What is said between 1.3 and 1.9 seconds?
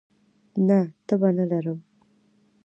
نه لرم